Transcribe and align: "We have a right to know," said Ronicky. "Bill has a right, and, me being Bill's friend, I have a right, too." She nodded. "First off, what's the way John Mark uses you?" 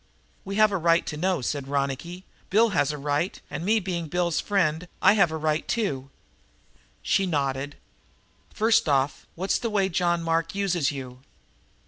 "We 0.43 0.55
have 0.55 0.71
a 0.71 0.77
right 0.77 1.05
to 1.05 1.15
know," 1.15 1.41
said 1.41 1.67
Ronicky. 1.67 2.25
"Bill 2.49 2.69
has 2.69 2.91
a 2.91 2.97
right, 2.97 3.39
and, 3.51 3.63
me 3.63 3.79
being 3.79 4.07
Bill's 4.07 4.39
friend, 4.39 4.87
I 4.99 5.13
have 5.13 5.29
a 5.29 5.37
right, 5.37 5.67
too." 5.67 6.09
She 7.03 7.27
nodded. 7.27 7.75
"First 8.51 8.89
off, 8.89 9.27
what's 9.35 9.59
the 9.59 9.69
way 9.69 9.89
John 9.89 10.23
Mark 10.23 10.55
uses 10.55 10.91
you?" 10.91 11.19